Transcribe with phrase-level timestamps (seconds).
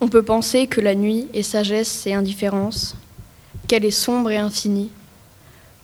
[0.00, 2.96] On peut penser que la nuit est sagesse et indifférence,
[3.66, 4.90] qu'elle est sombre et infinie,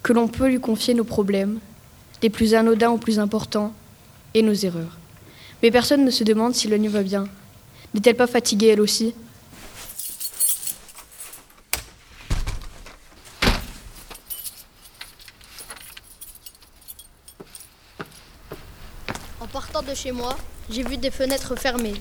[0.03, 1.61] que l'on peut lui confier nos problèmes,
[2.23, 3.73] les plus anodins ou plus importants,
[4.35, 4.99] et nos erreurs.
[5.63, 7.27] Mais personne ne se demande si la nuit va bien.
[7.95, 9.14] N'est-elle pas fatiguée elle aussi?
[19.41, 20.37] En partant de chez moi,
[20.71, 21.95] j'ai vu des fenêtres fermées.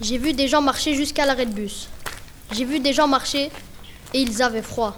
[0.00, 1.88] J'ai vu des gens marcher jusqu'à l'arrêt de bus.
[2.52, 3.50] J'ai vu des gens marcher
[4.12, 4.96] et ils avaient froid.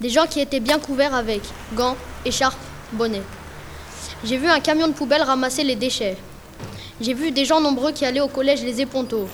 [0.00, 1.40] Des gens qui étaient bien couverts avec
[1.74, 2.58] gants, écharpes,
[2.92, 3.22] bonnets.
[4.24, 6.18] J'ai vu un camion de poubelle ramasser les déchets.
[7.00, 9.28] J'ai vu des gens nombreux qui allaient au collège Les Épontos,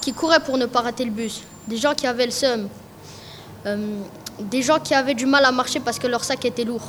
[0.00, 1.42] qui couraient pour ne pas rater le bus.
[1.68, 2.68] Des gens qui avaient le seum.
[3.66, 4.00] Euh,
[4.40, 6.82] des gens qui avaient du mal à marcher parce que leur sac était lourd.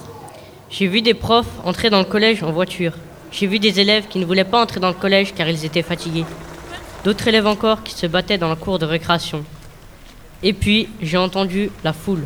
[0.71, 2.93] J'ai vu des profs entrer dans le collège en voiture.
[3.31, 5.83] J'ai vu des élèves qui ne voulaient pas entrer dans le collège car ils étaient
[5.83, 6.25] fatigués.
[7.03, 9.43] D'autres élèves encore qui se battaient dans la cour de récréation.
[10.43, 12.25] Et puis, j'ai entendu la foule.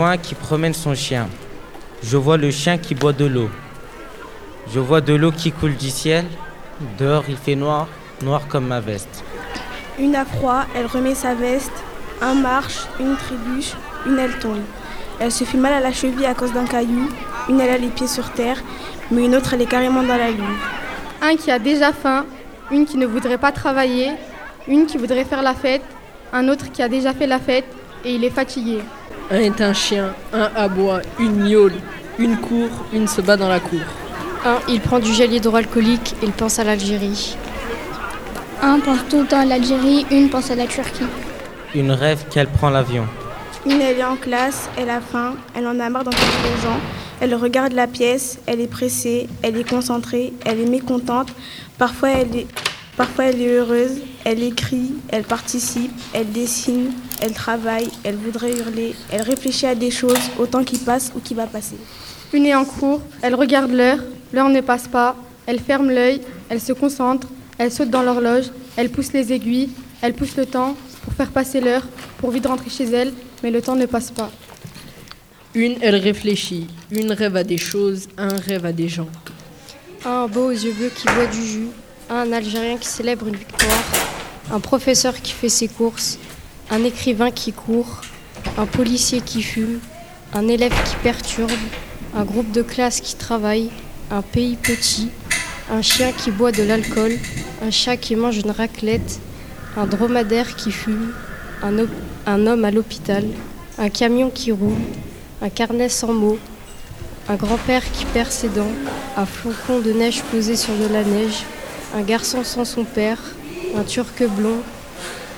[0.00, 1.28] Vois un qui promène son chien.
[2.02, 3.50] Je vois le chien qui boit de l'eau.
[4.72, 6.24] Je vois de l'eau qui coule du ciel.
[6.98, 7.86] Dehors, il fait noir,
[8.22, 9.22] noir comme ma veste.
[9.98, 11.84] Une a froid, elle remet sa veste.
[12.22, 13.74] Un marche, une trébuche,
[14.06, 14.62] une elle tombe.
[15.18, 17.10] Elle se fait mal à la cheville à cause d'un caillou.
[17.50, 18.56] Une elle a les pieds sur terre,
[19.10, 20.56] mais une autre elle est carrément dans la lune.
[21.20, 22.24] Un qui a déjà faim,
[22.70, 24.12] une qui ne voudrait pas travailler,
[24.66, 25.84] une qui voudrait faire la fête,
[26.32, 27.66] un autre qui a déjà fait la fête
[28.02, 28.78] et il est fatigué.
[29.32, 31.74] Un est un chien, un aboie, une miaule,
[32.18, 33.78] une court, une se bat dans la cour.
[34.44, 37.36] Un, il prend du gel hydroalcoolique, il pense à l'Algérie.
[38.60, 41.06] Un pense tout le temps à l'Algérie, une pense à la Turquie.
[41.76, 43.06] Une rêve qu'elle prend l'avion.
[43.66, 46.80] Une elle est en classe, elle a faim, elle en a marre d'entendre les gens.
[47.20, 51.28] Elle regarde la pièce, elle est pressée, elle est concentrée, elle est mécontente.
[51.78, 52.46] Parfois elle est,
[52.96, 58.94] parfois elle est heureuse, elle écrit, elle participe, elle dessine, elle travaille, elle voudrait hurler,
[59.10, 61.76] elle réfléchit à des choses, au temps qui passe ou qui va passer.
[62.32, 63.98] Une est en cours, elle regarde l'heure,
[64.32, 65.16] l'heure ne passe pas,
[65.46, 67.28] elle ferme l'œil, elle se concentre,
[67.58, 69.70] elle saute dans l'horloge, elle pousse les aiguilles,
[70.00, 71.86] elle pousse le temps pour faire passer l'heure,
[72.18, 74.30] pour vite rentrer chez elle, mais le temps ne passe pas.
[75.54, 79.08] Une, elle réfléchit, une rêve à des choses, un rêve à des gens.
[80.04, 81.68] Un beau aux yeux bleus qui boit du jus,
[82.08, 83.84] un Algérien qui célèbre une victoire,
[84.52, 86.18] un professeur qui fait ses courses,
[86.70, 88.00] un écrivain qui court,
[88.56, 89.80] un policier qui fume,
[90.32, 91.50] un élève qui perturbe,
[92.14, 93.70] un groupe de classe qui travaille,
[94.10, 95.08] un pays petit,
[95.70, 97.12] un chien qui boit de l'alcool,
[97.62, 99.20] un chat qui mange une raclette,
[99.76, 101.12] un dromadaire qui fume,
[101.62, 103.24] un, homme à l'hôpital,
[103.78, 104.78] un camion qui roule,
[105.42, 106.38] un carnet sans mots,
[107.28, 108.72] un grand-père qui perd ses dents,
[109.16, 111.44] un flocon de neige posé sur de la neige,
[111.96, 113.18] un garçon sans son père,
[113.76, 114.62] un turc blond,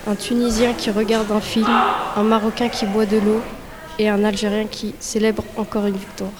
[0.07, 1.69] un Tunisien qui regarde un film,
[2.17, 3.41] un Marocain qui boit de l'eau
[3.99, 6.31] et un Algérien qui célèbre encore une victoire.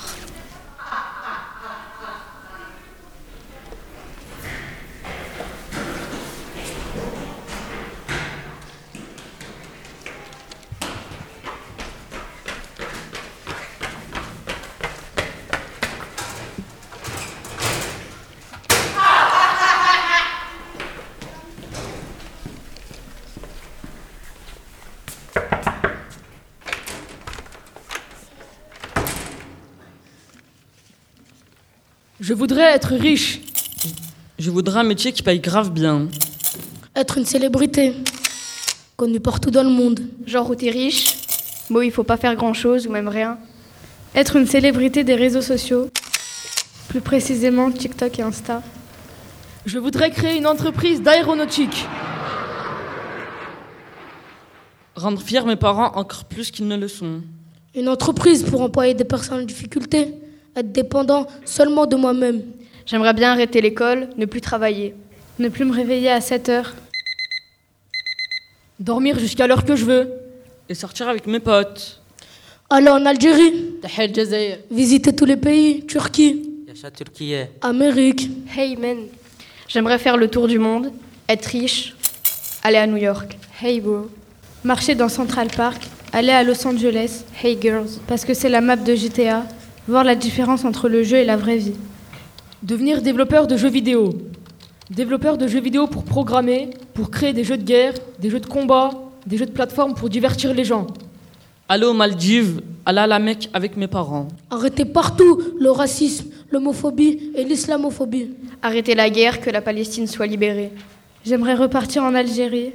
[32.33, 33.43] Je voudrais être riche.
[34.39, 36.09] Je voudrais un métier qui paye grave bien.
[36.97, 37.93] Être une célébrité.
[38.97, 40.01] Connue partout dans le monde.
[40.25, 41.15] Genre où t'es riche,
[41.69, 43.37] bon il faut pas faire grand chose ou même rien.
[44.15, 45.91] Être une célébrité des réseaux sociaux.
[46.89, 48.63] Plus précisément TikTok et Insta.
[49.67, 51.87] Je voudrais créer une entreprise d'aéronautique.
[54.95, 57.21] Rendre fiers mes parents encore plus qu'ils ne le sont.
[57.75, 60.15] Une entreprise pour employer des personnes en difficulté.
[60.57, 62.43] Être dépendant seulement de moi-même.
[62.87, 64.95] J'aimerais bien arrêter l'école, ne plus travailler.
[65.39, 66.75] Ne plus me réveiller à 7 heures.
[68.79, 70.13] Dormir jusqu'à l'heure que je veux.
[70.69, 72.01] Et sortir avec mes potes.
[72.69, 73.77] Aller en Algérie.
[74.71, 75.87] Visiter tous les pays.
[75.87, 76.49] Turquie.
[76.97, 77.35] Turquie.
[77.61, 78.29] Amérique.
[78.57, 79.07] Hey man.
[79.69, 80.93] J'aimerais faire le tour du monde,
[81.29, 81.95] être riche,
[82.63, 83.39] aller à New York.
[83.63, 84.11] Hey bro.
[84.65, 85.83] Marcher dans Central Park,
[86.13, 89.45] aller à Los Angeles, Hey Girls, parce que c'est la map de GTA,
[89.89, 91.75] voir la différence entre le jeu et la vraie vie.
[92.63, 94.11] Devenir développeur de jeux vidéo.
[94.91, 98.47] Développeur de jeux vidéo pour programmer, pour créer des jeux de guerre, des jeux de
[98.47, 98.91] combat,
[99.27, 100.87] des jeux de plateforme pour divertir les gens.
[101.69, 104.29] Aller aux Maldives, aller à la Mecque avec mes parents.
[104.51, 108.31] Arrêter partout le racisme, l'homophobie et l'islamophobie.
[108.61, 110.71] Arrêter la guerre, que la Palestine soit libérée.
[111.25, 112.73] J'aimerais repartir en Algérie.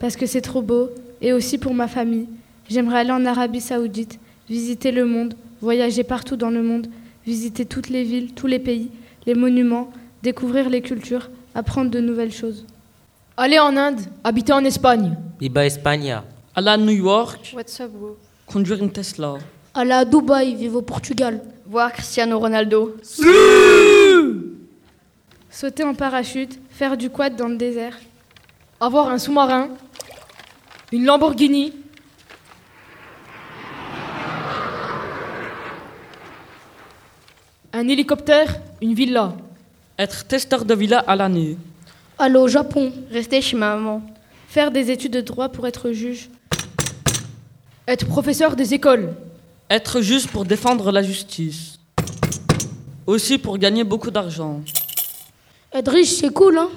[0.00, 0.90] Parce que c'est trop beau.
[1.20, 2.26] Et aussi pour ma famille.
[2.68, 4.18] J'aimerais aller en Arabie Saoudite,
[4.48, 6.88] visiter le monde, voyager partout dans le monde,
[7.26, 8.90] visiter toutes les villes, tous les pays,
[9.26, 9.90] les monuments,
[10.22, 12.64] découvrir les cultures, apprendre de nouvelles choses.
[13.36, 15.16] Aller en Inde, habiter en Espagne.
[15.40, 16.24] Viva España.
[16.54, 18.16] Aller à New York, what's up, bro?
[18.46, 19.34] conduire une Tesla.
[19.74, 21.40] Aller à Dubaï, vivre au Portugal.
[21.66, 22.96] Voir Cristiano Ronaldo.
[25.50, 27.96] Sauter en parachute, faire du quad dans le désert,
[28.80, 29.68] Avoir un sous-marin.
[30.92, 31.72] Une Lamborghini.
[37.72, 39.34] Un hélicoptère, une villa.
[39.98, 41.58] Être testeur de villa à l'année.
[42.18, 42.90] Aller au Japon.
[43.10, 44.02] Rester chez ma maman.
[44.48, 46.30] faire des études de droit pour être juge,
[47.86, 49.14] Être professeur des écoles.
[49.68, 51.78] Être juste pour défendre la justice.
[53.06, 54.62] Aussi pour gagner beaucoup d'argent.
[55.72, 56.70] Être riche, c'est cool, hein?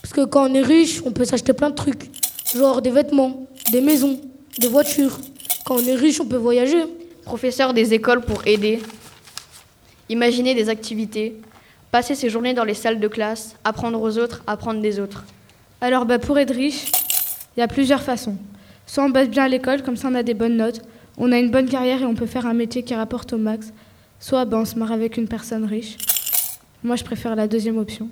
[0.00, 2.10] Parce que quand on est riche, on peut s'acheter plein de trucs.
[2.54, 4.18] Genre des vêtements, des maisons,
[4.58, 5.18] des voitures.
[5.66, 6.82] Quand on est riche, on peut voyager.
[7.24, 8.80] Professeur des écoles pour aider.
[10.08, 11.40] Imaginer des activités.
[11.90, 13.56] Passer ses journées dans les salles de classe.
[13.64, 15.24] Apprendre aux autres, apprendre des autres.
[15.80, 16.90] Alors bah, pour être riche,
[17.56, 18.36] il y a plusieurs façons.
[18.86, 20.82] Soit on bosse bien à l'école, comme ça on a des bonnes notes,
[21.16, 23.72] on a une bonne carrière et on peut faire un métier qui rapporte au max.
[24.20, 25.96] Soit bah, on se marre avec une personne riche.
[26.82, 28.08] Moi je préfère la deuxième option.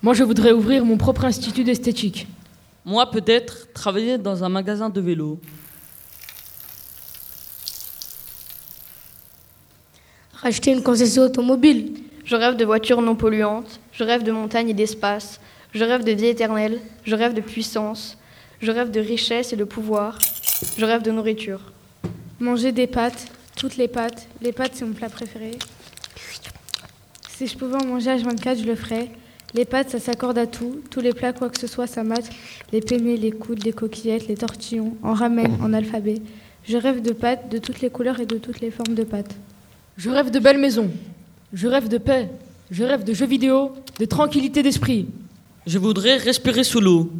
[0.00, 2.28] Moi, je voudrais ouvrir mon propre institut d'esthétique.
[2.84, 5.40] Moi, peut-être travailler dans un magasin de vélo.
[10.42, 11.94] Racheter une concession automobile.
[12.24, 13.80] Je rêve de voitures non polluantes.
[13.92, 15.40] Je rêve de montagnes et d'espace.
[15.74, 16.78] Je rêve de vie éternelle.
[17.04, 18.16] Je rêve de puissance.
[18.60, 20.16] Je rêve de richesse et de pouvoir.
[20.76, 21.60] Je rêve de nourriture.
[22.38, 23.26] Manger des pâtes,
[23.56, 24.28] toutes les pâtes.
[24.40, 25.58] Les pâtes, c'est mon plat préféré.
[27.36, 29.10] Si je pouvais en manger H24, je le ferais.
[29.54, 30.82] Les pâtes, ça s'accorde à tout.
[30.88, 32.30] Tous les plats, quoi que ce soit, ça mate.
[32.70, 36.22] Les penne, les coudes, les coquillettes, les tortillons, en ramen, en alphabet.
[36.64, 39.34] Je rêve de pâtes de toutes les couleurs et de toutes les formes de pâtes.
[39.98, 40.92] Je rêve de belles maisons.
[41.52, 42.30] Je rêve de paix.
[42.70, 45.08] Je rêve de jeux vidéo, de tranquillité d'esprit.
[45.66, 47.10] Je voudrais respirer sous l'eau.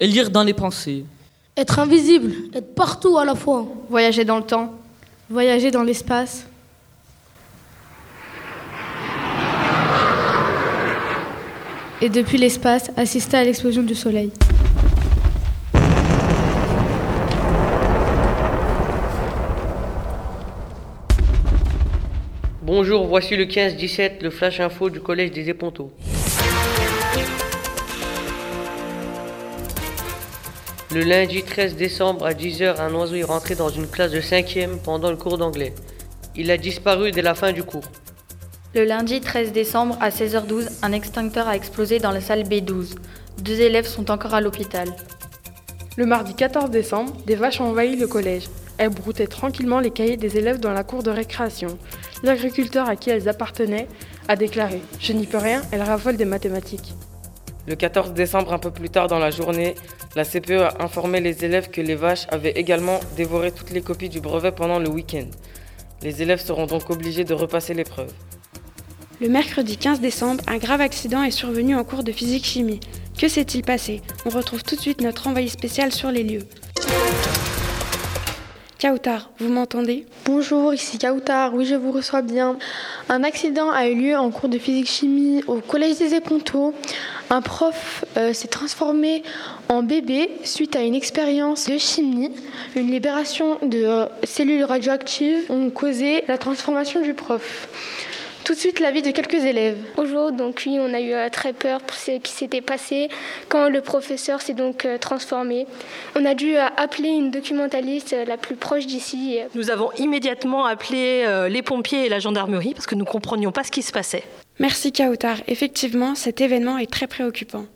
[0.00, 1.04] Et lire dans les pensées.
[1.54, 3.68] Être invisible, être partout à la fois.
[3.90, 4.72] Voyager dans le temps.
[5.28, 6.46] Voyager dans l'espace.
[12.00, 14.32] Et depuis l'espace, assister à l'explosion du soleil.
[22.74, 25.92] Bonjour, voici le 15-17, le flash info du collège des Épontos.
[30.90, 34.78] Le lundi 13 décembre à 10h, un oiseau est rentré dans une classe de 5e
[34.82, 35.74] pendant le cours d'anglais.
[36.34, 37.84] Il a disparu dès la fin du cours.
[38.74, 42.96] Le lundi 13 décembre à 16h12, un extincteur a explosé dans la salle B12.
[43.42, 44.88] Deux élèves sont encore à l'hôpital.
[45.98, 48.44] Le mardi 14 décembre, des vaches ont envahi le collège.
[48.82, 51.78] Elles broutaient tranquillement les cahiers des élèves dans la cour de récréation.
[52.24, 53.86] L'agriculteur à qui elles appartenaient
[54.26, 56.88] a déclaré⁇ Je n'y peux rien, elles raffolent des mathématiques⁇
[57.68, 59.76] Le 14 décembre, un peu plus tard dans la journée,
[60.16, 64.08] la CPE a informé les élèves que les vaches avaient également dévoré toutes les copies
[64.08, 65.28] du brevet pendant le week-end.
[66.02, 68.12] Les élèves seront donc obligés de repasser l'épreuve.
[69.20, 72.80] Le mercredi 15 décembre, un grave accident est survenu en cours de physique-chimie.
[73.16, 74.02] Que s'est-il passé?
[74.26, 76.48] On retrouve tout de suite notre envoyé spécial sur les lieux.
[78.82, 80.06] Kautar, vous m'entendez?
[80.24, 82.58] Bonjour, ici Kautar, oui je vous reçois bien.
[83.08, 86.74] Un accident a eu lieu en cours de physique-chimie au Collège des Épontos.
[87.30, 89.22] Un prof euh, s'est transformé
[89.68, 92.32] en bébé suite à une expérience de chimie.
[92.74, 97.68] Une libération de cellules radioactives ont causé la transformation du prof.
[98.44, 99.78] Tout de suite, l'avis de quelques élèves.
[99.94, 103.08] Bonjour, donc oui, on a eu euh, très peur pour ce qui s'était passé
[103.48, 105.64] quand le professeur s'est donc euh, transformé.
[106.16, 109.38] On a dû euh, appeler une documentaliste euh, la plus proche d'ici.
[109.54, 113.52] Nous avons immédiatement appelé euh, les pompiers et la gendarmerie parce que nous ne comprenions
[113.52, 114.24] pas ce qui se passait.
[114.58, 115.36] Merci Kautar.
[115.46, 117.66] Effectivement, cet événement est très préoccupant.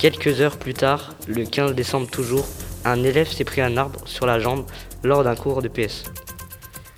[0.00, 2.46] Quelques heures plus tard, le 15 décembre toujours,
[2.84, 4.64] un élève s'est pris un arbre sur la jambe
[5.02, 6.04] lors d'un cours de PS.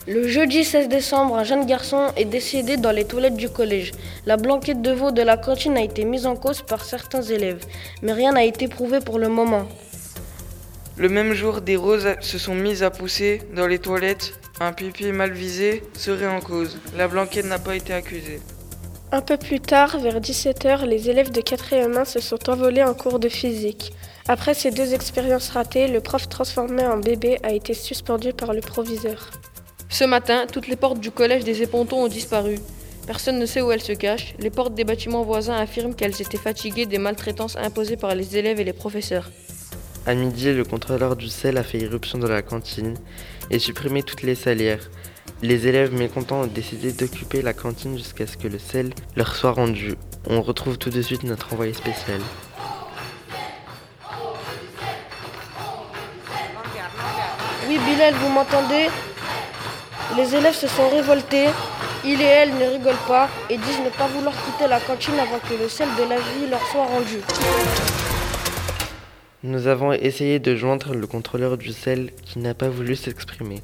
[0.06, 3.92] Le jeudi 16 décembre, un jeune garçon est décédé dans les toilettes du collège.
[4.26, 7.64] La blanquette de veau de la cantine a été mise en cause par certains élèves,
[8.02, 9.68] mais rien n'a été prouvé pour le moment.
[10.96, 14.34] Le même jour, des roses se sont mises à pousser dans les toilettes.
[14.58, 16.78] Un pipi mal visé serait en cause.
[16.96, 18.40] La blanquette n'a pas été accusée.
[19.12, 22.94] Un peu plus tard, vers 17h, les élèves de 4e 1 se sont envolés en
[22.94, 23.92] cours de physique.
[24.32, 28.60] Après ces deux expériences ratées, le prof transformé en bébé a été suspendu par le
[28.60, 29.28] proviseur.
[29.88, 32.54] Ce matin, toutes les portes du collège des Épontons ont disparu.
[33.08, 34.34] Personne ne sait où elles se cachent.
[34.38, 38.60] Les portes des bâtiments voisins affirment qu'elles étaient fatiguées des maltraitances imposées par les élèves
[38.60, 39.32] et les professeurs.
[40.06, 42.94] À midi, le contrôleur du sel a fait irruption dans la cantine
[43.50, 44.92] et supprimé toutes les salières.
[45.42, 49.50] Les élèves mécontents ont décidé d'occuper la cantine jusqu'à ce que le sel leur soit
[49.50, 49.96] rendu.
[50.28, 52.20] On retrouve tout de suite notre envoyé spécial.
[57.70, 58.88] Oui, Bilal, vous m'entendez?
[60.16, 61.46] Les élèves se sont révoltés.
[62.04, 65.38] Il et elle ne rigolent pas et disent ne pas vouloir quitter la cantine avant
[65.38, 67.20] que le sel de la vie leur soit rendu.
[69.44, 73.62] Nous avons essayé de joindre le contrôleur du sel qui n'a pas voulu s'exprimer.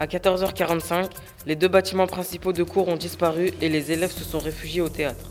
[0.00, 1.08] À 14h45,
[1.46, 4.88] les deux bâtiments principaux de cours ont disparu et les élèves se sont réfugiés au
[4.88, 5.30] théâtre.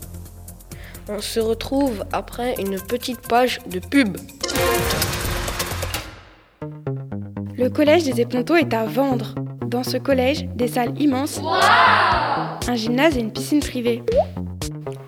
[1.10, 4.16] On se retrouve après une petite page de pub.
[7.58, 9.34] Le collège des Épontos est à vendre.
[9.66, 11.40] Dans ce collège, des salles immenses,
[12.68, 14.02] un gymnase et une piscine privée.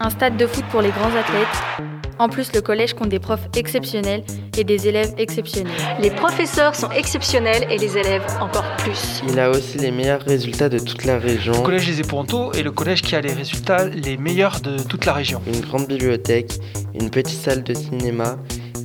[0.01, 1.83] Un stade de foot pour les grands athlètes.
[2.19, 4.25] En plus, le collège compte des profs exceptionnels
[4.57, 5.75] et des élèves exceptionnels.
[6.01, 9.23] Les professeurs sont exceptionnels et les élèves encore plus.
[9.29, 11.53] Il a aussi les meilleurs résultats de toute la région.
[11.53, 15.05] Le collège des Épontos est le collège qui a les résultats les meilleurs de toute
[15.05, 15.43] la région.
[15.47, 16.59] Une grande bibliothèque,
[16.99, 18.37] une petite salle de cinéma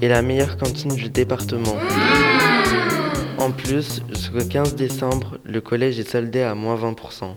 [0.02, 1.78] et la meilleure cantine du département.
[3.44, 7.36] En plus, jusqu'au 15 décembre, le collège est soldé à moins 20%.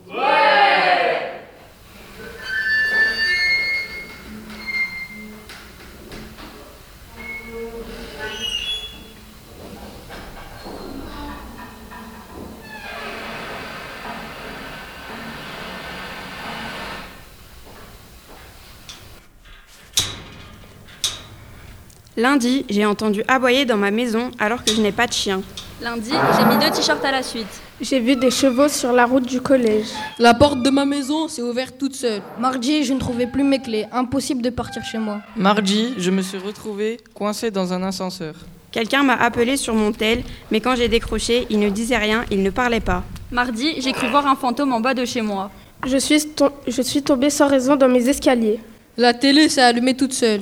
[22.16, 25.42] Lundi, j'ai entendu aboyer dans ma maison alors que je n'ai pas de chien.
[25.82, 27.46] Lundi, j'ai mis deux t-shirts à la suite.
[27.82, 29.88] J'ai vu des chevaux sur la route du collège.
[30.18, 32.22] La porte de ma maison s'est ouverte toute seule.
[32.40, 33.84] Mardi, je ne trouvais plus mes clés.
[33.92, 35.20] Impossible de partir chez moi.
[35.36, 38.34] Mardi, je me suis retrouvé coincé dans un ascenseur.
[38.72, 42.42] Quelqu'un m'a appelé sur mon tel, mais quand j'ai décroché, il ne disait rien, il
[42.42, 43.02] ne parlait pas.
[43.30, 45.50] Mardi, j'ai cru voir un fantôme en bas de chez moi.
[45.86, 48.60] Je suis, to- je suis tombée sans raison dans mes escaliers.
[48.96, 50.40] La télé s'est allumée toute seule.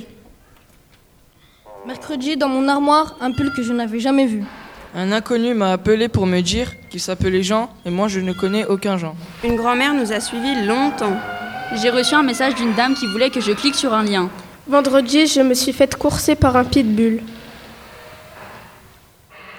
[1.85, 4.43] Mercredi, dans mon armoire, un pull que je n'avais jamais vu.
[4.97, 8.65] Un inconnu m'a appelé pour me dire qu'il s'appelait Jean et moi je ne connais
[8.65, 9.13] aucun Jean.
[9.43, 11.17] Une grand-mère nous a suivis longtemps.
[11.81, 14.29] J'ai reçu un message d'une dame qui voulait que je clique sur un lien.
[14.69, 17.21] Vendredi, je me suis faite courser par un pitbull.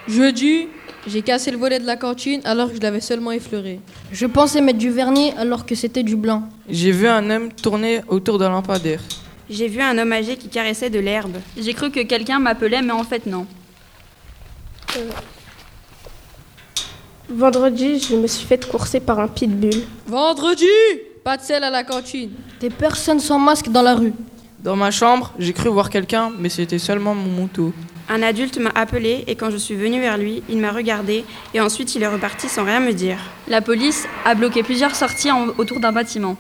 [0.09, 0.69] Jeudi,
[1.07, 3.81] j'ai cassé le volet de la cantine alors que je l'avais seulement effleuré.
[4.13, 6.49] Je pensais mettre du vernis alors que c'était du blanc.
[6.67, 9.03] J'ai vu un homme tourner autour d'un lampadaire.
[9.51, 11.37] J'ai vu un homme âgé qui caressait de l'herbe.
[11.59, 13.47] J'ai cru que quelqu'un m'appelait, mais en fait non.
[17.29, 19.83] Vendredi, je me suis faite courser par un pitbull.
[20.07, 20.67] Vendredi,
[21.25, 22.31] pas de sel à la cantine.
[22.61, 24.13] Des personnes sans masque dans la rue.
[24.61, 27.73] Dans ma chambre, j'ai cru voir quelqu'un, mais c'était seulement mon manteau.
[28.09, 31.61] Un adulte m'a appelé et quand je suis venue vers lui, il m'a regardé et
[31.61, 33.19] ensuite il est reparti sans rien me dire.
[33.49, 36.37] La police a bloqué plusieurs sorties en- autour d'un bâtiment.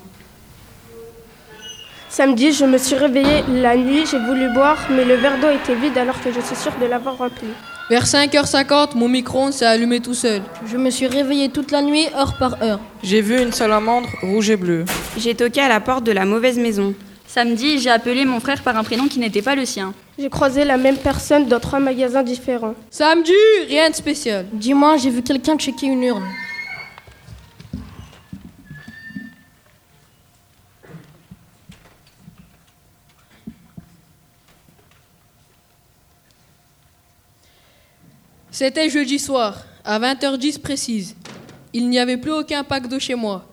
[2.08, 5.74] Samedi, je me suis réveillée la nuit, j'ai voulu boire, mais le verre d'eau était
[5.74, 7.48] vide alors que je suis sûre de l'avoir rempli.
[7.88, 10.42] Vers 5h50, mon micro-ondes s'est allumé tout seul.
[10.66, 12.80] Je me suis réveillée toute la nuit, heure par heure.
[13.04, 14.84] J'ai vu une salamandre rouge et bleue.
[15.16, 16.94] J'ai toqué à la porte de la mauvaise maison.
[17.28, 19.94] Samedi, j'ai appelé mon frère par un prénom qui n'était pas le sien.
[20.18, 22.74] J'ai croisé la même personne dans trois magasins différents.
[22.90, 23.30] Samedi,
[23.68, 24.46] rien de spécial.
[24.52, 26.24] Dimanche, j'ai vu quelqu'un checker une urne.
[38.58, 41.14] C'était jeudi soir, à 20h10 précise.
[41.74, 43.44] Il n'y avait plus aucun pack d'eau chez moi.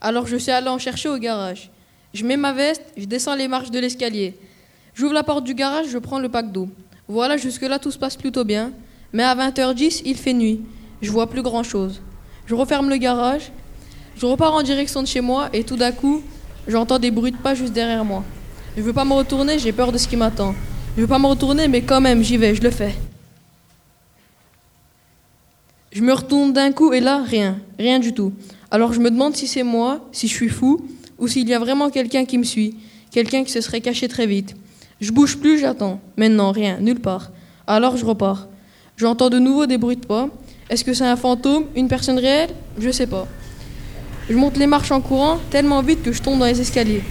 [0.00, 1.68] Alors je suis allé en chercher au garage.
[2.14, 4.38] Je mets ma veste, je descends les marches de l'escalier.
[4.94, 6.68] J'ouvre la porte du garage, je prends le pack d'eau.
[7.08, 8.70] Voilà, jusque-là tout se passe plutôt bien.
[9.12, 10.60] Mais à 20h10, il fait nuit.
[11.00, 12.00] Je vois plus grand-chose.
[12.46, 13.50] Je referme le garage,
[14.16, 16.22] je repars en direction de chez moi et tout d'un coup,
[16.68, 18.22] j'entends des bruits de pas juste derrière moi.
[18.76, 20.54] Je veux pas me retourner, j'ai peur de ce qui m'attend.
[20.96, 22.94] Je veux pas me retourner, mais quand même, j'y vais, je le fais.
[25.92, 28.32] Je me retourne d'un coup et là, rien, rien du tout.
[28.70, 30.86] Alors je me demande si c'est moi, si je suis fou,
[31.18, 32.74] ou s'il y a vraiment quelqu'un qui me suit,
[33.10, 34.56] quelqu'un qui se serait caché très vite.
[35.02, 36.00] Je bouge plus, j'attends.
[36.16, 37.30] Maintenant, rien, nulle part.
[37.66, 38.48] Alors je repars.
[38.96, 40.28] J'entends de nouveau des bruits de pas.
[40.70, 42.50] Est-ce que c'est un fantôme, une personne réelle?
[42.78, 43.28] Je sais pas.
[44.30, 47.02] Je monte les marches en courant tellement vite que je tombe dans les escaliers.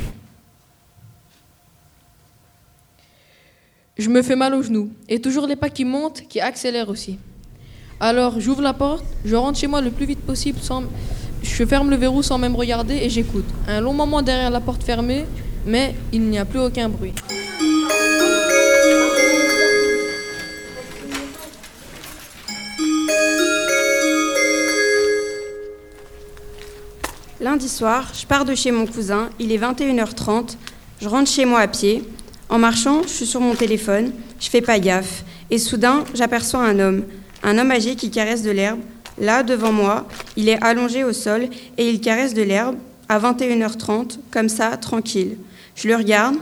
[3.98, 7.20] Je me fais mal aux genoux et toujours les pas qui montent, qui accélèrent aussi.
[8.03, 10.86] Alors j'ouvre la porte, je rentre chez moi le plus vite possible sans...
[11.43, 13.46] Je ferme le verrou sans même regarder et j'écoute.
[13.67, 15.25] Un long moment derrière la porte fermée,
[15.67, 17.13] mais il n'y a plus aucun bruit.
[27.39, 30.55] Lundi soir, je pars de chez mon cousin, il est 21h30,
[31.00, 32.03] je rentre chez moi à pied.
[32.50, 36.79] En marchant, je suis sur mon téléphone, je fais pas gaffe, et soudain, j'aperçois un
[36.79, 37.03] homme,
[37.43, 38.79] un homme âgé qui caresse de l'herbe.
[39.19, 42.75] Là, devant moi, il est allongé au sol et il caresse de l'herbe
[43.10, 45.38] à 21h30, comme ça, tranquille.
[45.75, 46.36] Je le regarde,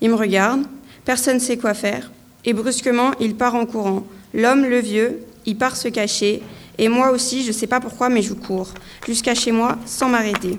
[0.00, 0.62] il me regarde,
[1.04, 2.10] personne ne sait quoi faire,
[2.44, 4.04] et brusquement, il part en courant.
[4.32, 6.42] L'homme, le vieux, il part se cacher,
[6.78, 8.68] et moi aussi, je ne sais pas pourquoi, mais je cours,
[9.06, 10.58] jusqu'à chez moi, sans m'arrêter.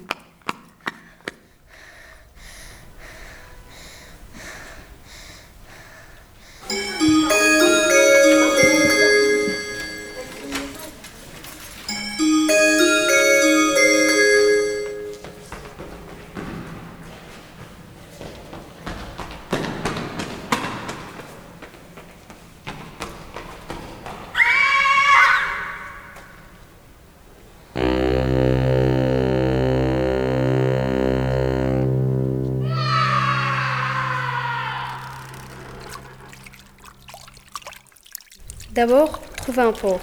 [38.76, 40.02] D'abord, trouver un port.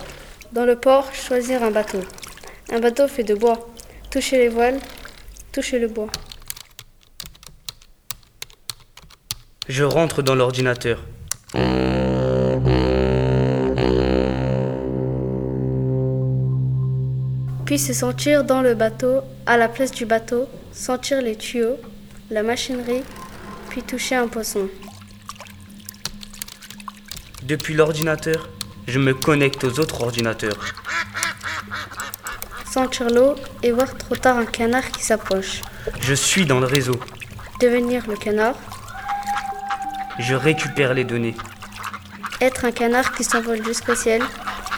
[0.52, 2.00] Dans le port, choisir un bateau.
[2.71, 3.69] Un bateau fait de bois.
[4.11, 4.81] Toucher les voiles,
[5.52, 6.09] toucher le bois.
[9.69, 11.05] Je rentre dans l'ordinateur.
[17.67, 21.76] Puis se sentir dans le bateau, à la place du bateau, sentir les tuyaux,
[22.30, 23.02] la machinerie,
[23.69, 24.67] puis toucher un poisson.
[27.43, 28.49] Depuis l'ordinateur,
[28.86, 30.58] je me connecte aux autres ordinateurs.
[32.71, 35.60] Sentir l'eau et voir trop tard un canard qui s'approche.
[36.00, 36.99] Je suis dans le réseau.
[37.60, 38.56] Devenir le canard.
[40.18, 41.36] Je récupère les données.
[42.40, 44.23] Être un canard qui s'envole jusqu'au ciel.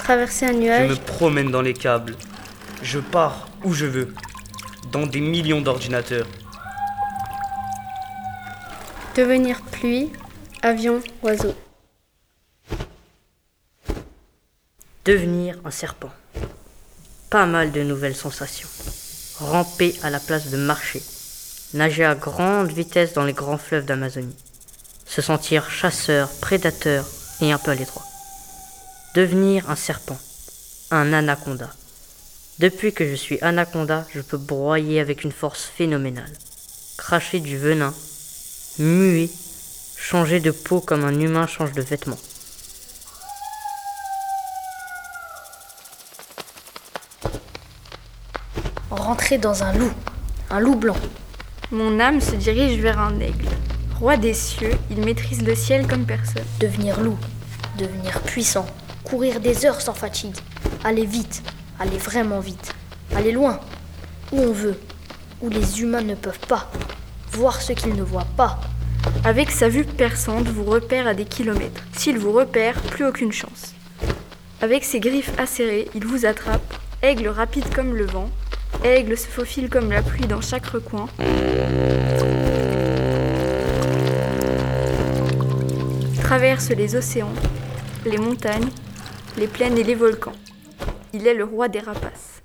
[0.00, 0.88] Traverser un nuage.
[0.88, 2.16] Je me promène dans les câbles.
[2.82, 4.14] Je pars où je veux.
[4.92, 6.26] Dans des millions d'ordinateurs.
[9.16, 10.10] Devenir pluie,
[10.62, 11.54] avion, oiseau.
[15.04, 16.10] Devenir un serpent.
[17.28, 18.70] Pas mal de nouvelles sensations.
[19.38, 21.02] Ramper à la place de marcher.
[21.74, 24.34] Nager à grande vitesse dans les grands fleuves d'Amazonie.
[25.04, 27.06] Se sentir chasseur, prédateur
[27.42, 28.06] et un peu à l'étroit.
[29.14, 30.18] Devenir un serpent.
[30.90, 31.68] Un anaconda.
[32.58, 36.32] Depuis que je suis anaconda, je peux broyer avec une force phénoménale.
[36.96, 37.92] Cracher du venin.
[38.78, 39.28] Muer.
[39.98, 42.18] Changer de peau comme un humain change de vêtements.
[49.04, 49.92] Rentrer dans un loup,
[50.48, 50.96] un loup blanc.
[51.70, 53.48] Mon âme se dirige vers un aigle.
[54.00, 56.42] Roi des cieux, il maîtrise le ciel comme personne.
[56.58, 57.18] Devenir loup,
[57.76, 58.64] devenir puissant,
[59.04, 60.38] courir des heures sans fatigue,
[60.84, 61.42] aller vite,
[61.78, 62.74] aller vraiment vite,
[63.14, 63.60] aller loin,
[64.32, 64.80] où on veut,
[65.42, 66.70] où les humains ne peuvent pas,
[67.30, 68.58] voir ce qu'ils ne voient pas.
[69.22, 71.84] Avec sa vue perçante, vous repère à des kilomètres.
[71.92, 73.74] S'il vous repère, plus aucune chance.
[74.62, 78.30] Avec ses griffes acérées, il vous attrape, aigle rapide comme le vent,
[78.84, 81.06] aigle se faufile comme la pluie dans chaque recoin.
[86.22, 87.32] Traverse les océans,
[88.04, 88.68] les montagnes,
[89.36, 90.32] les plaines et les volcans.
[91.12, 92.42] Il est le roi des rapaces.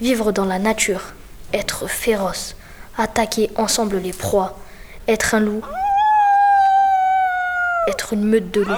[0.00, 1.12] Vivre dans la nature,
[1.52, 2.56] être féroce,
[2.98, 4.58] attaquer ensemble les proies,
[5.08, 5.64] être un loup,
[7.88, 8.74] être une meute de loups.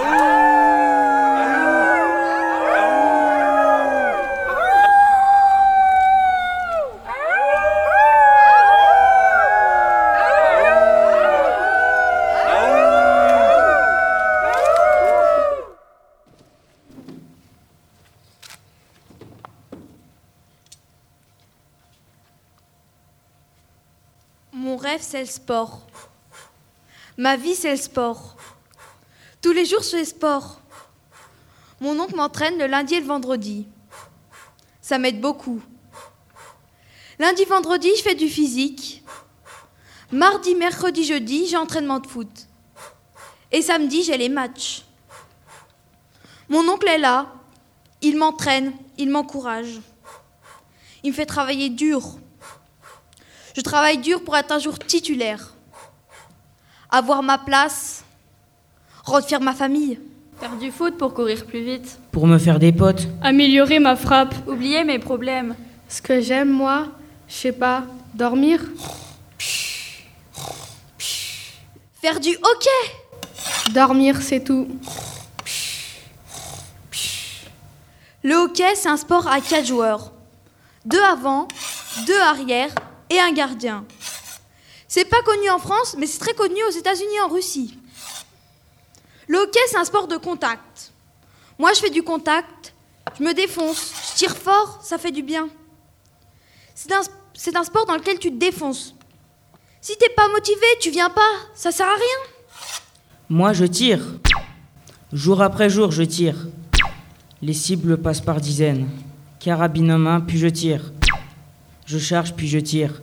[24.75, 25.87] Mon rêve, c'est le sport.
[27.17, 28.37] Ma vie, c'est le sport.
[29.41, 30.61] Tous les jours, je fais sport.
[31.81, 33.67] Mon oncle m'entraîne le lundi et le vendredi.
[34.81, 35.61] Ça m'aide beaucoup.
[37.19, 39.05] Lundi, vendredi, je fais du physique.
[40.11, 42.49] Mardi, mercredi, jeudi, j'ai entraînement de foot.
[43.53, 44.85] Et samedi, j'ai les matchs.
[46.49, 47.33] Mon oncle est là.
[48.01, 49.81] Il m'entraîne, il m'encourage.
[51.03, 52.19] Il me fait travailler dur.
[53.55, 55.55] Je travaille dur pour être un jour titulaire.
[56.91, 58.05] Avoir ma place.
[59.05, 60.01] Rendre fière ma famille.
[60.41, 62.01] Faire du foot pour courir plus vite.
[62.11, 63.07] Pour me faire des potes.
[63.23, 64.35] Améliorer ma frappe.
[64.49, 65.55] Oublier mes problèmes.
[65.89, 66.89] Ce que j'aime, moi,
[67.29, 68.61] je sais pas, dormir.
[72.03, 73.71] Faire du hockey.
[73.73, 74.67] Dormir, c'est tout.
[78.25, 80.11] Le hockey, c'est un sport à quatre joueurs.
[80.85, 81.47] Deux avant,
[82.07, 82.75] deux arrière
[83.11, 83.85] et un gardien.
[84.89, 87.79] C'est pas connu en France, mais c'est très connu aux États-Unis et en Russie.
[89.27, 90.93] Le hockey, c'est un sport de contact.
[91.59, 92.75] Moi, je fais du contact,
[93.19, 95.49] je me défonce, je tire fort, ça fait du bien.
[96.75, 98.95] C'est un, sport dans lequel tu te défonces.
[99.81, 101.21] Si t'es pas motivé, tu viens pas,
[101.55, 102.31] ça sert à rien.
[103.29, 104.01] Moi, je tire.
[105.13, 106.47] Jour après jour, je tire.
[107.41, 108.89] Les cibles passent par dizaines.
[109.39, 110.94] Carabine en main, puis je tire.
[111.87, 113.03] Je charge, puis je tire.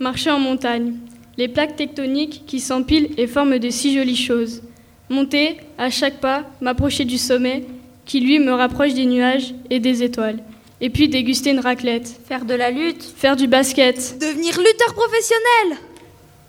[0.00, 0.94] Marcher en montagne.
[1.36, 4.62] Les plaques tectoniques qui s'empilent et forment de si jolies choses.
[5.08, 7.64] Monter, à chaque pas, m'approcher du sommet,
[8.04, 10.42] qui lui me rapproche des nuages et des étoiles.
[10.80, 12.20] Et puis déguster une raclette.
[12.26, 13.02] Faire de la lutte.
[13.02, 14.18] Faire du basket.
[14.20, 15.78] Devenir lutteur professionnel.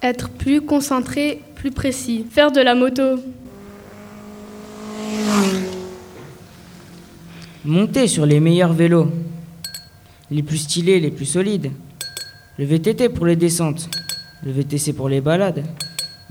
[0.02, 2.26] Être plus concentré, plus précis.
[2.30, 3.20] Faire de la moto.
[7.66, 9.10] Monter sur les meilleurs vélos.
[10.32, 11.72] Les plus stylés, les plus solides.
[12.60, 13.90] Le VTT pour les descentes.
[14.44, 15.64] Le VTC pour les balades.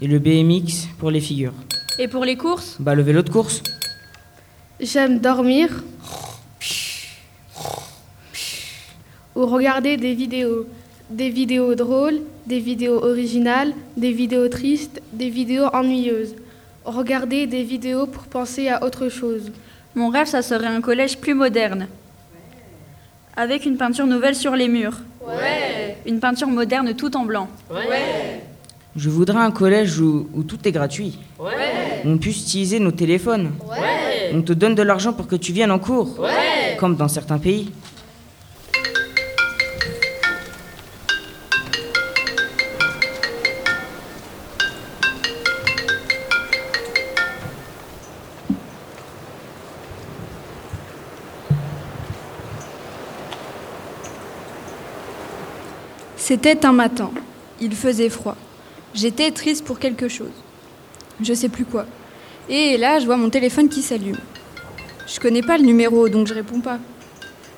[0.00, 1.54] Et le BMX pour les figures.
[1.98, 2.76] Et pour les courses?
[2.78, 3.60] Bah le vélo de course.
[4.78, 5.82] J'aime dormir.
[9.34, 10.66] Ou regarder des vidéos.
[11.10, 16.36] Des vidéos drôles, des vidéos originales, des vidéos tristes, des vidéos ennuyeuses.
[16.84, 19.50] Regarder des vidéos pour penser à autre chose.
[19.96, 21.88] Mon rêve, ça serait un collège plus moderne.
[23.38, 24.96] Avec une peinture nouvelle sur les murs.
[25.24, 25.96] Ouais.
[26.06, 27.46] Une peinture moderne tout en blanc.
[27.70, 28.42] Ouais.
[28.96, 31.20] Je voudrais un collège où, où tout est gratuit.
[31.38, 31.52] Ouais.
[32.04, 33.52] Où on puisse utiliser nos téléphones.
[33.70, 34.32] Ouais.
[34.34, 36.18] On te donne de l'argent pour que tu viennes en cours.
[36.18, 36.76] Ouais.
[36.80, 37.70] Comme dans certains pays.
[56.28, 57.10] C'était un matin.
[57.58, 58.36] Il faisait froid.
[58.92, 60.34] J'étais triste pour quelque chose.
[61.22, 61.86] Je sais plus quoi.
[62.50, 64.20] Et là, je vois mon téléphone qui s'allume.
[65.06, 66.80] Je connais pas le numéro, donc je réponds pas.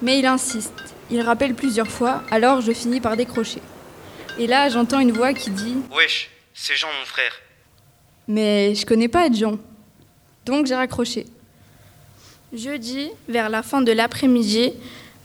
[0.03, 0.73] Mais il insiste.
[1.11, 3.61] Il rappelle plusieurs fois, alors je finis par décrocher.
[4.39, 7.33] Et là, j'entends une voix qui dit Wesh, c'est Jean, mon frère.
[8.29, 9.59] Mais je connais pas Jean.
[10.47, 11.27] Donc j'ai raccroché.
[12.53, 14.75] Jeudi, vers la fin de l'après-midi,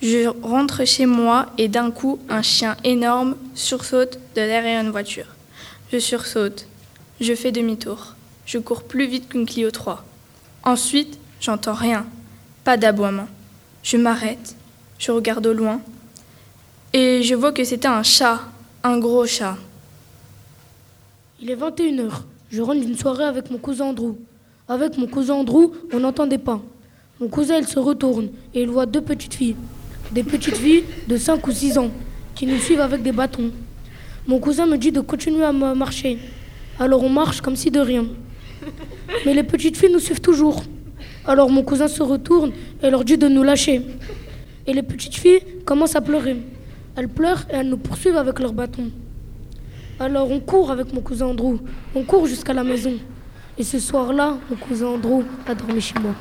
[0.02, 5.28] je rentre chez moi et d'un coup, un chien énorme sursaute de derrière une voiture.
[5.92, 6.68] Je sursaute.
[7.22, 8.16] Je fais demi-tour.
[8.46, 10.04] Je cours plus vite qu'une Clio 3.
[10.64, 12.06] Ensuite, j'entends rien.
[12.64, 13.28] Pas d'aboiement.
[13.84, 14.56] Je m'arrête.
[15.00, 15.80] Je regarde au loin.
[16.92, 18.42] Et je vois que c'était un chat.
[18.84, 19.58] Un gros chat.
[21.42, 22.12] Il est 21h.
[22.52, 24.16] Je rentre d'une soirée avec mon cousin Andrew.
[24.68, 26.62] Avec mon cousin Andrew, on n'entendait pas.
[27.20, 29.56] Mon cousin, il se retourne et il voit deux petites filles.
[30.12, 31.92] Des petites filles de 5 ou 6 ans
[32.36, 33.52] qui nous suivent avec des bâtons.
[34.28, 36.18] Mon cousin me dit de continuer à ma- marcher.
[36.80, 38.06] Alors on marche comme si de rien.
[39.26, 40.64] Mais les petites filles nous suivent toujours.
[41.26, 43.82] Alors mon cousin se retourne et leur dit de nous lâcher.
[44.68, 46.38] Et les petites filles commencent à pleurer.
[46.96, 48.90] Elles pleurent et elles nous poursuivent avec leurs bâtons.
[50.00, 51.58] Alors on court avec mon cousin Andrew.
[51.94, 52.94] On court jusqu'à la maison.
[53.58, 56.14] Et ce soir-là, mon cousin Andrew a dormi chez moi.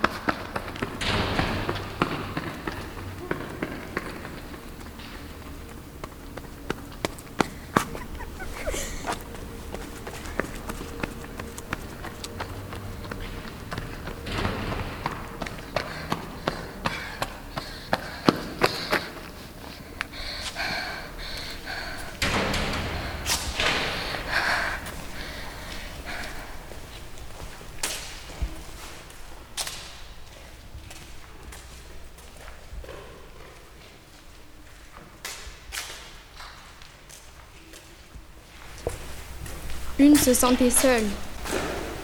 [40.05, 41.05] Une se sentait seule.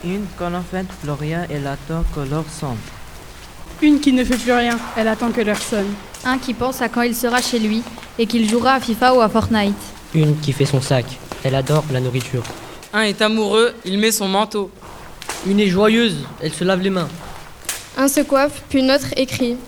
[0.02, 2.78] Une qu'on en fait plus rien, elle attend que l'heure sonne.
[3.82, 5.92] Une qui ne fait plus rien, elle attend que l'heure sonne.
[6.24, 7.82] Un qui pense à quand il sera chez lui
[8.18, 9.74] et qu'il jouera à FIFA ou à Fortnite.
[10.14, 11.04] Une qui fait son sac.
[11.44, 12.42] Elle adore la nourriture.
[12.94, 14.70] Un est amoureux, il met son manteau.
[15.46, 17.08] Une est joyeuse, elle se lave les mains.
[17.98, 19.58] Un se coiffe, puis une autre écrit.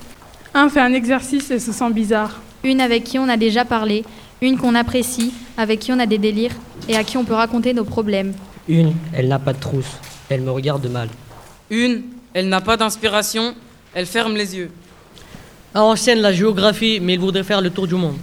[0.54, 2.40] Un fait un exercice et se sent bizarre.
[2.64, 4.06] Une avec qui on a déjà parlé,
[4.42, 6.54] une qu'on apprécie, avec qui on a des délires
[6.88, 8.34] et à qui on peut raconter nos problèmes.
[8.68, 9.96] Une, elle n'a pas de trousse,
[10.28, 11.08] elle me regarde mal.
[11.70, 12.02] Une,
[12.34, 13.54] elle n'a pas d'inspiration,
[13.94, 14.70] elle ferme les yeux.
[15.74, 18.16] Un enseigne la géographie, mais il voudrait faire le tour du monde.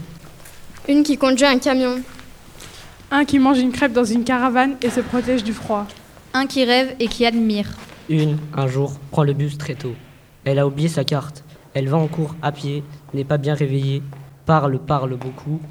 [0.88, 2.02] Une qui conduit un camion.
[3.12, 5.88] Un qui mange une crêpe dans une caravane et se protège du froid.
[6.34, 7.68] Un qui rêve et qui admire.
[8.10, 9.96] Une, un jour, prend le bus très tôt.
[10.44, 11.44] Elle a oublié sa carte.
[11.74, 14.04] Elle va en cours à pied, n'est pas bien réveillée,
[14.46, 15.62] parle, parle beaucoup.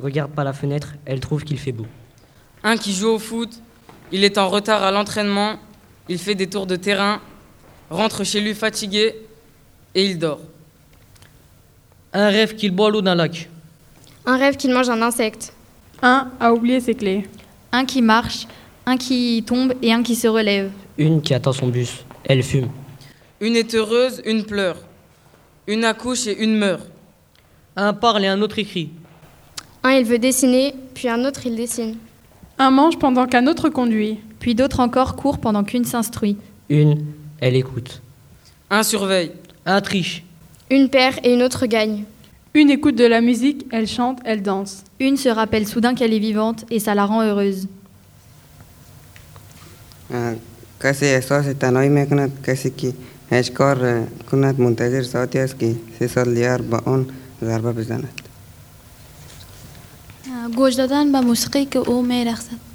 [0.00, 1.86] Regarde par la fenêtre, elle trouve qu'il fait beau.
[2.62, 3.50] Un qui joue au foot,
[4.12, 5.56] il est en retard à l'entraînement,
[6.08, 7.20] il fait des tours de terrain,
[7.90, 9.14] rentre chez lui fatigué
[9.94, 10.40] et il dort.
[12.12, 13.50] Un rêve qu'il boit l'eau d'un lac.
[14.26, 15.52] Un rêve qu'il mange un insecte.
[16.02, 17.28] Un a oublié ses clés.
[17.72, 18.46] Un qui marche,
[18.86, 20.70] un qui tombe et un qui se relève.
[20.96, 22.04] Une qui attend son bus.
[22.24, 22.70] Elle fume.
[23.40, 24.78] Une est heureuse, une pleure.
[25.66, 26.86] Une accouche et une meurt.
[27.76, 28.90] Un parle et un autre écrit.
[29.82, 31.96] Un il veut dessiner, puis un autre il dessine.
[32.58, 34.18] Un mange pendant qu'un autre conduit.
[34.38, 36.36] Puis d'autres encore courent pendant qu'une s'instruit.
[36.68, 37.04] Une,
[37.40, 38.00] elle écoute.
[38.70, 39.32] Un surveille.
[39.66, 40.24] Un triche.
[40.70, 42.04] Une perd et une autre gagne.
[42.54, 44.84] Une écoute de la musique, elle chante, elle danse.
[44.98, 47.66] Une se rappelle soudain qu'elle est vivante et ça la rend heureuse.
[50.80, 52.94] kasi esos itanoi meknat kasi ki
[53.30, 53.78] eshkor
[54.30, 57.04] kunat muntazir sautias ki sisal liar baon
[57.42, 58.29] zarba bizanat
[60.48, 62.69] گوش دادن به موسیقی که او میرقصد.